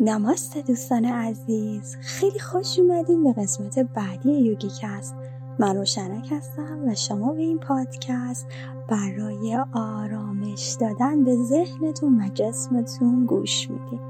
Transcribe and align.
نماست 0.00 0.58
دوستان 0.58 1.04
عزیز. 1.04 1.96
خیلی 2.00 2.38
خوش 2.38 2.78
اومدیم 2.78 3.24
به 3.24 3.32
قسمت 3.32 3.78
بعدی 3.78 4.32
یوگیکست 4.32 5.14
من 5.58 5.76
روشنک 5.76 6.32
هستم 6.32 6.88
و 6.88 6.94
شما 6.94 7.32
به 7.32 7.40
این 7.40 7.58
پادکست 7.58 8.46
برای 8.88 9.58
آرامش 9.72 10.76
دادن 10.80 11.24
به 11.24 11.36
ذهنتون 11.36 12.20
و 12.20 12.28
جسمتون 12.34 13.26
گوش 13.26 13.70
می‌دید 13.70 14.00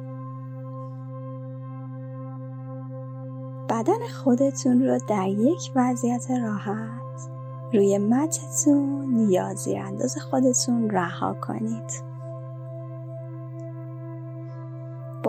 بدن 3.69 4.09
خودتون 4.25 4.83
رو 4.83 4.99
در 5.09 5.29
یک 5.29 5.73
وضعیت 5.75 6.31
راحت 6.31 7.31
روی 7.73 7.99
متتون 7.99 9.31
یا 9.31 9.55
زیرانداز 9.55 10.19
خودتون 10.19 10.91
رها 10.91 11.35
کنید. 11.35 12.08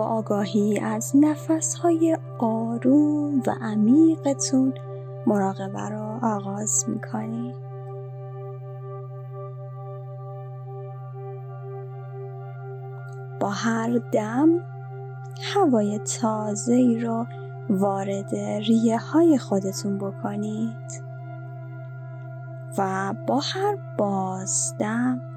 با 0.00 0.06
آگاهی 0.06 0.78
از 0.78 1.12
نفسهای 1.14 2.18
آروم 2.38 3.42
و 3.46 3.54
عمیقتون 3.60 4.74
مراقبه 5.26 5.88
را 5.88 6.18
آغاز 6.22 6.84
می‌کنی. 6.88 7.54
با 13.40 13.50
هر 13.50 14.00
دم 14.12 14.48
هوای 15.54 15.98
تازه 16.20 16.74
ای 16.74 16.98
رو 16.98 17.26
وارد 17.70 18.34
ریه 18.34 18.98
های 18.98 19.38
خودتون 19.38 19.98
بکنید 19.98 21.02
و 22.78 23.14
با 23.26 23.40
هر 23.54 23.76
بازدم 23.98 25.29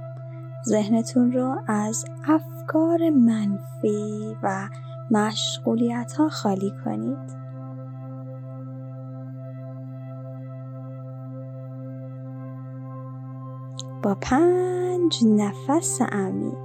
ذهنتون 0.67 1.31
رو 1.31 1.55
از 1.67 2.05
افکار 2.27 3.09
منفی 3.09 4.38
و 4.44 4.70
مشغولیت 5.12 6.13
ها 6.13 6.30
خالی 6.30 6.73
کنید. 6.85 7.44
با 14.04 14.18
پنج 14.21 15.23
نفس 15.26 16.01
عمیق 16.01 16.57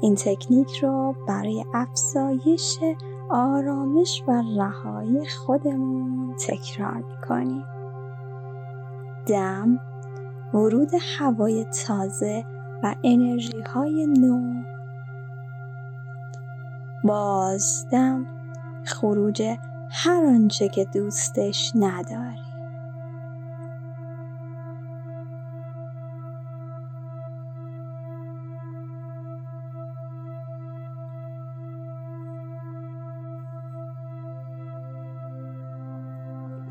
این 0.00 0.14
تکنیک 0.14 0.76
رو 0.82 1.14
برای 1.28 1.64
افزایش 1.74 2.78
آرامش 3.30 4.22
و 4.28 4.42
رهایی 4.58 5.26
خودمون 5.26 6.34
تکرار 6.48 6.94
می‌کنیم. 6.94 7.64
دم 9.26 9.80
ورود 10.54 10.90
هوای 11.18 11.66
تازه 11.86 12.44
و 12.82 12.94
انرژی 13.04 13.60
های 13.60 14.06
نو 14.06 14.62
بازدم 17.04 18.26
خروج 18.84 19.42
هر 19.90 20.24
آنچه 20.26 20.68
که 20.68 20.84
دوستش 20.84 21.72
نداری. 21.74 22.46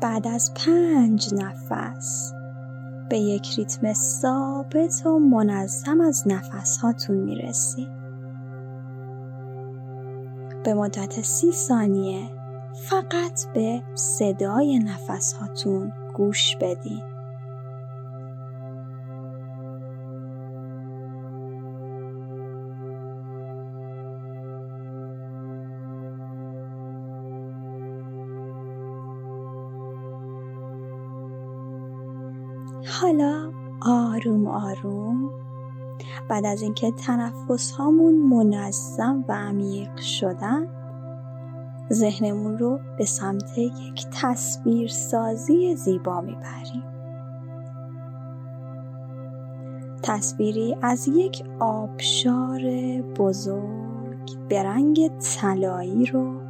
بعد 0.00 0.28
از 0.28 0.54
پنج 0.54 1.34
نفس 1.34 2.35
به 3.10 3.18
یک 3.18 3.54
ریتم 3.56 3.92
ثابت 3.92 5.06
و 5.06 5.18
منظم 5.18 6.00
از 6.00 6.22
نفس 6.26 6.78
هاتون 6.78 7.16
می‌رسید. 7.16 7.88
به 10.64 10.74
مدت 10.74 11.20
سی 11.20 11.52
ثانیه 11.52 12.30
فقط 12.74 13.46
به 13.54 13.82
صدای 13.94 14.78
نفس 14.78 15.32
هاتون 15.32 15.92
گوش 16.14 16.56
بدین. 16.56 17.15
آروم 34.26 34.46
آروم. 34.46 35.30
بعد 36.28 36.46
از 36.46 36.62
اینکه 36.62 36.90
تنفس 36.90 37.70
هامون 37.70 38.14
منظم 38.14 39.24
و 39.28 39.32
عمیق 39.32 39.96
شدن 39.96 40.66
ذهنمون 41.92 42.58
رو 42.58 42.78
به 42.98 43.04
سمت 43.04 43.58
یک 43.58 44.06
تصویر 44.22 44.88
سازی 44.88 45.76
زیبا 45.76 46.20
می‌بریم. 46.20 46.82
تصویری 50.02 50.76
از 50.82 51.08
یک 51.08 51.44
آبشار 51.58 52.60
بزرگ 53.18 54.38
به 54.48 54.62
رنگ 54.62 55.10
طلایی 55.18 56.06
رو 56.06 56.40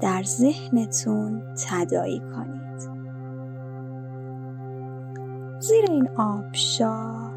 در 0.00 0.22
ذهنتون 0.22 1.42
تدایی 1.68 2.20
کنید. 2.20 2.57
زیر 5.60 5.84
این 5.88 6.08
آبشار 6.16 7.30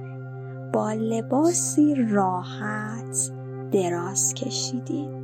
با 0.73 0.91
لباسی 0.91 1.95
راحت 2.09 3.31
دراز 3.71 4.33
کشیدید 4.33 5.21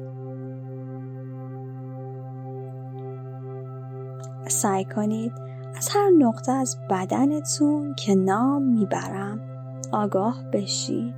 سعی 4.47 4.85
کنید 4.85 5.33
از 5.75 5.89
هر 5.89 6.09
نقطه 6.17 6.51
از 6.51 6.77
بدنتون 6.89 7.95
که 7.95 8.15
نام 8.15 8.63
می‌برم 8.63 9.39
آگاه 9.91 10.43
بشید 10.53 11.13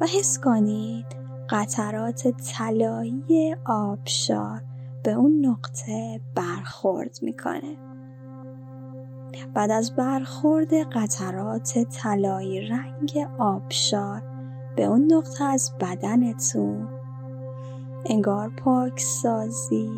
و 0.00 0.06
حس 0.18 0.40
کنید 0.40 1.06
قطرات 1.50 2.28
طلایی 2.28 3.56
آبشار 3.64 4.62
به 5.02 5.12
اون 5.12 5.46
نقطه 5.46 6.20
برخورد 6.34 7.18
می‌کنه. 7.22 7.85
بعد 9.54 9.70
از 9.70 9.96
برخورد 9.96 10.74
قطرات 10.74 11.78
طلایی 11.78 12.60
رنگ 12.60 13.28
آبشار 13.38 14.22
به 14.76 14.84
اون 14.84 15.12
نقطه 15.12 15.44
از 15.44 15.72
بدنتون 15.80 16.88
انگار 18.04 18.48
پاکسازی 18.48 19.90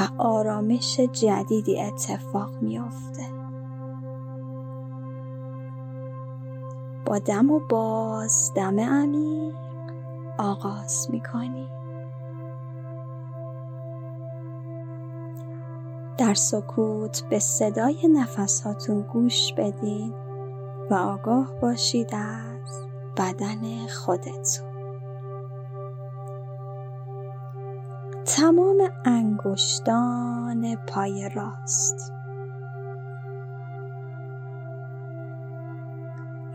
و 0.00 0.08
آرامش 0.18 1.00
جدیدی 1.00 1.80
اتفاق 1.80 2.62
میافته. 2.62 3.22
با 7.06 7.18
دم 7.18 7.50
و 7.50 7.60
باز 7.70 8.52
دم 8.56 8.80
عمیق 8.80 9.54
آغاز 10.38 11.08
می‌کنی. 11.10 11.81
در 16.18 16.34
سکوت 16.34 17.22
به 17.30 17.38
صدای 17.38 18.08
نفساتون 18.08 19.02
گوش 19.02 19.52
بدین 19.52 20.14
و 20.90 20.94
آگاه 20.94 21.52
باشید 21.62 22.14
از 22.14 22.86
بدن 23.16 23.86
خودتون. 23.86 24.72
تمام 28.24 28.76
انگشتان 29.04 30.76
پای 30.88 31.30
راست. 31.34 32.12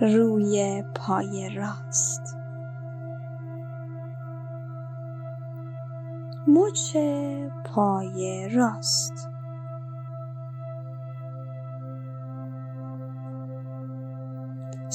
روی 0.02 0.84
پای 0.96 1.50
راست. 1.56 2.38
مچ 6.48 6.98
پای 7.66 8.50
راست. 8.50 9.37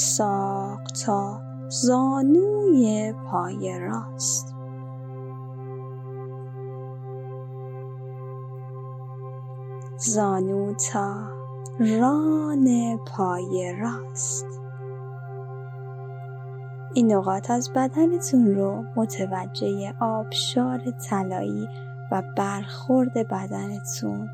ساق 0.02 0.82
تا 1.06 1.40
زانوی 1.68 3.14
پای 3.30 3.78
راست. 3.80 4.54
زانو 9.98 10.74
تا 10.92 11.14
ران 11.78 12.98
پای 13.06 13.76
راست. 13.80 14.46
این 16.94 17.12
نقاط 17.12 17.50
از 17.50 17.70
بدنتون 17.74 18.54
رو 18.54 18.84
متوجه 18.96 19.94
آبشار 20.00 20.78
طلایی 20.90 21.68
و 22.10 22.22
برخورد 22.36 23.28
بدنتون 23.28 24.30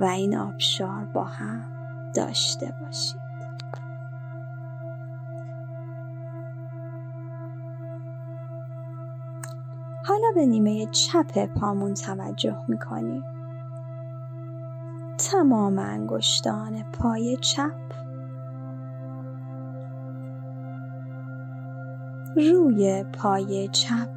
و 0.00 0.04
این 0.04 0.36
آبشار 0.38 1.04
با 1.14 1.24
هم 1.24 1.64
داشته 2.14 2.74
باشید. 2.80 3.21
حالا 10.04 10.26
به 10.34 10.46
نیمه 10.46 10.86
چپ 10.86 11.46
پامون 11.46 11.94
توجه 11.94 12.56
می‌کنیم 12.68 13.24
تمام 15.18 15.78
انگشتان 15.78 16.82
پای 16.82 17.36
چپ. 17.36 17.72
روی 22.36 23.04
پای 23.12 23.68
چپ. 23.68 24.08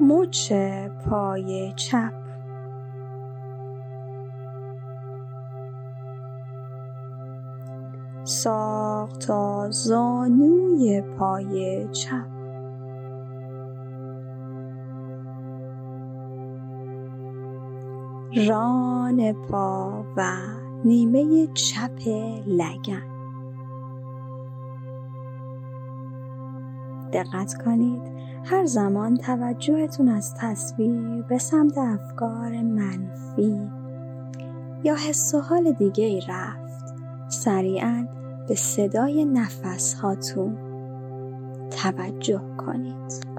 مچ 0.00 0.52
پای 1.04 1.72
چپ. 1.76 2.12
ساق 9.04 9.18
تا 9.18 9.70
زانوی 9.70 11.02
پای 11.18 11.88
چپ. 11.92 12.26
ران 18.48 19.32
پا 19.32 20.04
و 20.16 20.22
نیمه 20.84 21.46
چپ 21.54 22.08
لگن. 22.46 23.14
دقت 27.12 27.54
کنید 27.64 28.02
هر 28.44 28.64
زمان 28.64 29.16
توجهتون 29.16 30.08
از 30.08 30.34
تصویر 30.34 31.22
به 31.22 31.38
سمت 31.38 31.78
افکار 31.78 32.50
منفی 32.62 33.70
یا 34.84 34.94
حس 34.94 35.34
و 35.34 35.40
حال 35.40 35.72
دیگه 35.72 36.04
ای 36.04 36.20
رفت 36.28 36.94
سریعا 37.28 38.06
به 38.48 38.54
صدای 38.54 39.24
نفس 39.24 39.94
هاتون 39.94 40.58
توجه 41.70 42.42
کنید. 42.56 43.34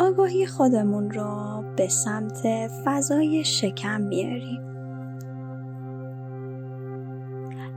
آگاهی 0.00 0.46
خودمون 0.46 1.10
را 1.10 1.64
به 1.76 1.88
سمت 1.88 2.46
فضای 2.84 3.44
شکم 3.44 4.00
میاریم 4.00 4.60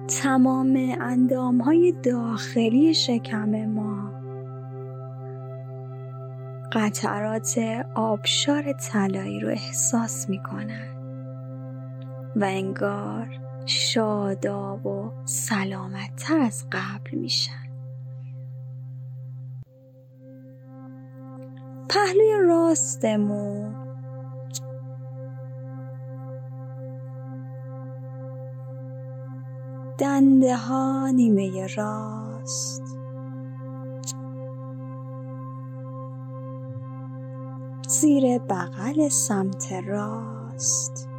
تمام 0.08 0.96
اندام 1.02 1.62
های 1.62 1.94
داخلی 2.04 2.94
شکم 2.94 3.66
ما 3.66 4.19
قطرات 6.72 7.60
آبشار 7.96 8.74
طلایی 8.74 9.40
رو 9.40 9.50
احساس 9.50 10.30
می‌کنن 10.30 10.96
و 12.36 12.44
انگار 12.44 13.28
شاداب 13.66 14.86
و 14.86 15.12
سلامتتر 15.26 16.40
از 16.40 16.66
قبل 16.72 17.18
میشن. 17.18 17.70
پهلوی 21.90 22.48
راستمون. 22.48 23.76
دنده 29.98 30.56
ها 30.56 31.10
نیمه 31.10 31.68
راست. 31.76 32.89
زیر 37.90 38.38
بغل 38.38 39.08
سمت 39.10 39.74
راست. 39.74 41.10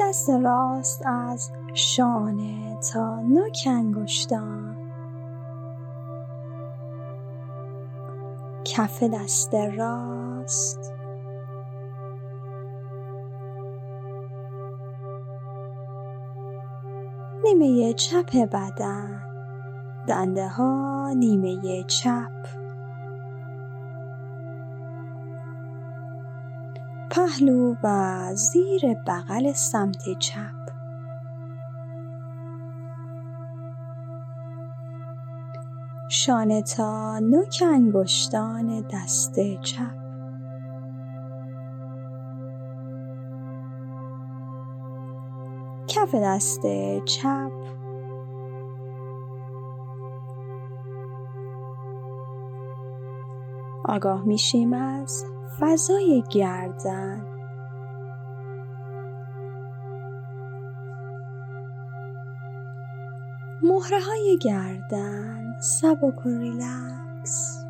دست 0.00 0.30
راست 0.30 1.02
از 1.06 1.52
شانه 1.74 2.78
تا 2.92 3.20
نوک 3.20 3.64
انگشتان. 3.66 4.76
کف 8.64 9.02
دست 9.02 9.54
راست. 9.54 10.92
نیمه 17.44 17.92
چپ 17.92 18.36
بدن. 18.36 19.22
دنده 20.08 20.48
ها 20.48 21.12
نیمه 21.16 21.82
چپ. 21.82 22.59
پهلو 27.10 27.74
و 27.82 28.30
زیر 28.34 28.94
بغل 29.06 29.52
سمت 29.52 30.18
چپ. 30.18 30.70
شانه 36.10 36.62
تا 36.62 37.18
نوک 37.18 37.62
انگشتان 37.66 38.84
دست 38.92 39.40
چپ. 39.62 39.94
کف 45.88 46.14
دست 46.14 46.62
چپ. 47.04 47.52
آگاه 53.84 54.24
میشیم 54.24 54.72
از 54.72 55.24
فضای 55.58 56.24
گردن. 56.30 57.26
مهره 63.62 64.00
های 64.00 64.38
گردن 64.40 65.54
سبک 65.60 66.26
و 66.26 66.28
ریلکس. 66.28 67.64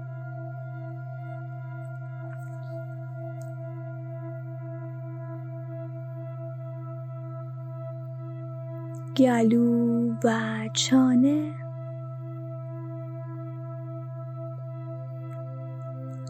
گلو 9.17 10.15
و 10.25 10.31
چانه. 10.75 11.53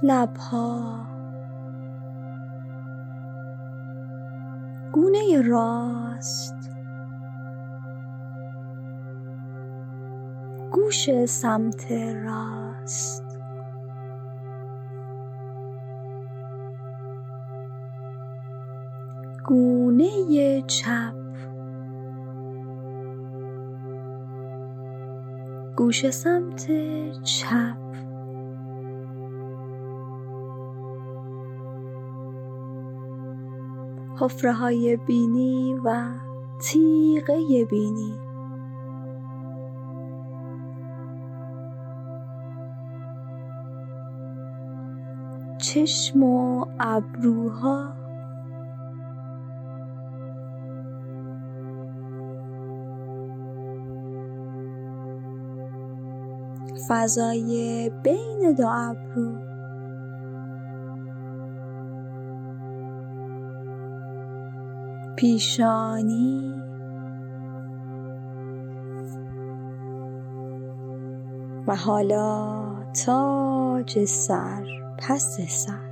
لبها. 0.03 1.20
گونه 4.93 5.43
راست. 5.43 6.71
گوش 10.73 11.25
سمت 11.25 11.93
راست. 11.93 13.39
گونه 19.47 20.63
چپ. 20.67 21.15
گوش 25.77 26.11
سمت 26.11 26.71
چپ. 27.23 27.90
حفره 34.21 34.53
های 34.53 34.97
بینی 34.97 35.75
و 35.85 36.09
تیغه 36.63 37.65
بینی. 37.71 38.15
چشم 45.59 46.23
و 46.23 46.65
ابروها. 46.81 47.93
فضای 56.89 57.91
بین 58.05 58.55
دو 58.59 58.67
ابرو. 58.69 59.50
پیشانی. 65.21 66.55
و 71.67 71.77
حالا 71.77 72.65
تاج 73.07 74.05
سر 74.05 74.67
پس 74.99 75.41
سر. 75.41 75.91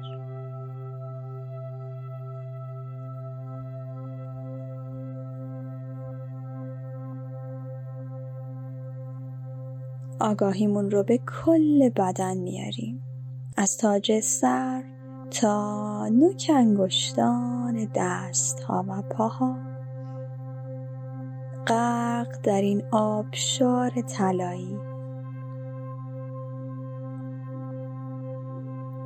آگاهیمون 10.21 10.91
رو 10.91 11.03
به 11.03 11.19
کل 11.19 11.89
بدن 11.89 12.37
میاریم. 12.37 13.03
از 13.57 13.79
تاج 13.79 14.21
سر 14.21 14.83
تا 15.31 16.09
نوک 16.09 16.51
انگشتان. 16.55 17.58
دست 17.87 18.61
ها 18.61 18.85
و 18.89 19.03
پاها. 19.03 19.57
غرق 21.67 22.41
در 22.43 22.61
این 22.61 22.83
آبشار 22.93 23.91
طلایی. 23.91 24.79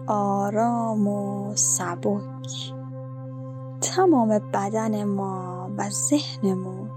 آرام 0.07 1.09
و 1.09 1.53
سبک. 1.57 2.75
تمام 3.81 4.29
بدن 4.53 5.05
ما 5.05 5.71
و 5.77 5.91
ذهنمون 5.91 6.91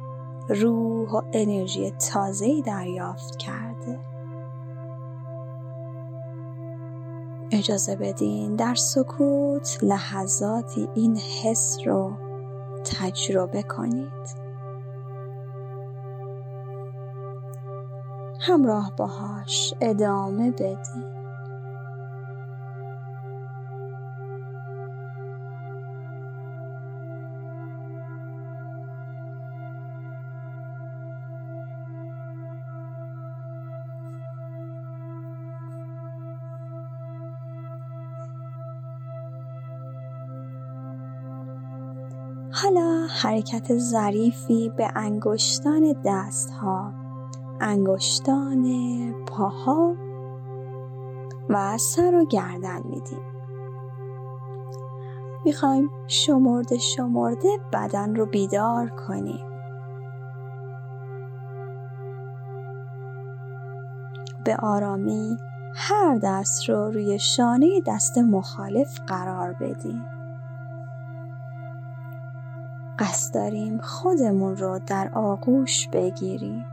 روح 0.49 1.11
و 1.11 1.21
انرژی 1.33 1.91
تازه‌ای 1.91 2.61
دریافت 2.61 3.35
کرده. 3.35 4.14
اجازه 7.55 7.95
بدین 7.95 8.55
در 8.55 8.75
سکوت 8.75 9.77
لحظاتی 9.81 10.89
این 10.95 11.17
حس 11.17 11.77
رو 11.85 12.13
تجربه 12.85 13.63
کنید. 13.63 14.45
همراه 18.39 18.93
باهاش 18.97 19.73
ادامه 19.81 20.51
بدید 20.51 21.14
حالا 42.63 43.07
حرکت 43.21 43.77
ظریفی 43.77 44.71
به 44.77 44.87
انگشتان 44.95 45.95
دست 46.05 46.49
ها 46.49 46.93
انگشتان 47.59 48.65
پاها. 49.27 49.95
و 51.49 51.77
سر 51.77 52.15
و 52.15 52.25
گردن 52.25 52.81
میدیم. 52.83 53.21
می‌خوایم 55.45 55.89
شمرده 56.07 56.77
شمرده 56.77 57.57
بدن 57.73 58.15
رو 58.15 58.25
بیدار 58.25 58.89
کنیم. 58.89 59.45
به 64.45 64.55
آرامی 64.55 65.37
هر 65.75 66.19
دست 66.23 66.69
رو 66.69 66.91
روی 66.91 67.19
شانه 67.19 67.81
دست 67.87 68.17
مخالف 68.17 68.99
قرار 69.07 69.53
بدیم. 69.53 70.14
قصد 72.99 73.33
داریم 73.33 73.77
خودمون 73.77 74.57
رو 74.57 74.79
در 74.87 75.09
آغوش 75.13 75.87
بگیریم. 75.87 76.65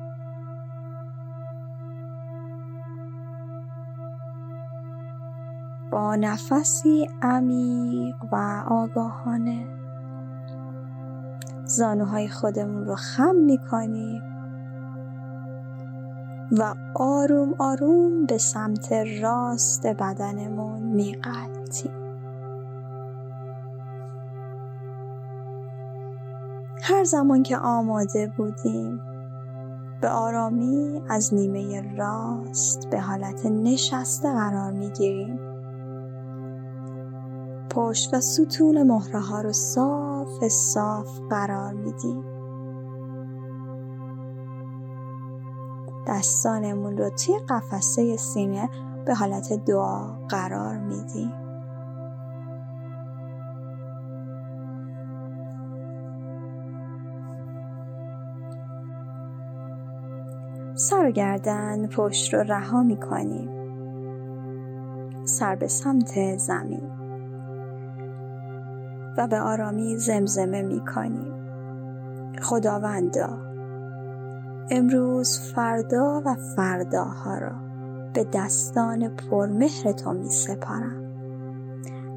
با 5.91 6.17
نفسی 6.17 7.09
عمیق 7.23 8.17
و 8.33 8.65
آگاهانه 8.69 9.67
زانوهای 11.65 12.29
خودمون 12.29 12.87
رو 12.87 12.95
خم 12.95 13.35
می‌کنیم 13.35 14.23
و 16.59 16.75
آروم 16.95 17.55
آروم 17.59 18.27
به 18.27 18.39
سمت 18.39 18.93
راست 19.23 19.87
بدنمون 19.87 20.83
میقلتیم 20.83 22.02
هر 26.85 27.05
زمان 27.05 27.43
که 27.43 27.57
آماده 27.57 28.33
بودیم 28.37 29.01
به 30.01 30.09
آرامی 30.09 31.03
از 31.09 31.35
نیمه 31.35 31.97
راست 31.97 32.91
به 32.91 33.01
حالت 33.01 33.47
نشسته 33.47 34.33
قرار 34.33 34.73
می 34.73 34.91
گیریم. 34.91 35.39
پشت 37.71 38.15
و 38.15 38.21
ستون 38.21 38.83
مهره 38.83 39.21
ها 39.21 39.41
رو 39.41 39.53
صاف 39.53 40.49
صاف 40.49 41.21
قرار 41.31 41.73
میدیم. 41.73 42.25
دستانمون 46.07 46.97
رو 46.97 47.11
توی 47.11 47.39
قفسه 47.49 48.17
سینه 48.17 48.69
به 49.07 49.15
حالت 49.15 49.53
دعا 49.53 50.27
قرار 50.29 50.79
میدیم. 50.79 51.42
سر 60.83 61.07
و 61.09 61.11
گردن 61.11 61.87
پشت 61.87 62.35
رو 62.35 62.41
رها 62.41 62.83
می 62.83 62.97
کنیم. 62.97 63.49
سر 65.25 65.57
به 65.57 65.69
سمت 65.69 66.37
زمین 66.37 66.91
و 69.19 69.27
به 69.27 69.41
آرامی 69.41 69.97
زمزمه 69.97 70.63
می 70.63 70.85
کنیم. 70.95 71.33
خداوندا 72.43 73.39
امروز 74.71 75.41
فردا 75.41 76.23
و 76.27 76.35
فرداها 76.57 77.39
را 77.39 77.53
به 78.15 78.27
دستان 78.33 79.09
پرمهر 79.09 79.93
تو 79.93 80.13
می 80.13 80.31
سپارم. 80.31 81.03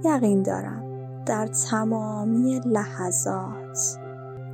یقین 0.05 0.43
دارم 0.43 0.83
در 1.25 1.47
تمامی 1.47 2.61
لحظات 2.65 3.99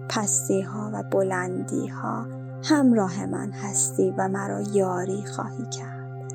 پستی 0.10 0.62
ها 0.62 0.92
و 0.94 1.04
بلندی 1.04 1.88
ها 1.88 2.41
همراه 2.64 3.26
من 3.26 3.52
هستی 3.52 4.14
و 4.18 4.28
مرا 4.28 4.62
یاری 4.62 5.26
خواهی 5.26 5.66
کرد. 5.66 6.34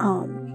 آمین. 0.00 0.48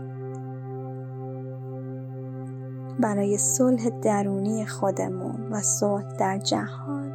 برای 2.99 3.37
صلح 3.37 3.89
درونی 3.89 4.65
خودمون 4.65 5.51
و 5.51 5.61
صلح 5.61 6.15
در 6.17 6.37
جهان 6.37 7.11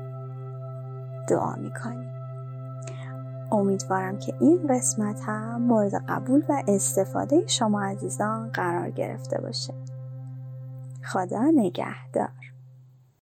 دعا 1.29 1.55
می‌کنیم. 1.55 2.09
امیدوارم 3.53 4.19
که 4.19 4.35
این 4.41 4.67
قسمت 4.71 5.21
هم 5.27 5.63
مورد 5.63 5.95
قبول 6.09 6.43
و 6.49 6.63
استفاده 6.69 7.47
شما 7.47 7.83
عزیزان 7.83 8.49
قرار 8.49 8.91
گرفته 8.91 9.41
باشه. 9.41 9.75
خدا 11.05 11.45
نگهدار. 11.55 12.48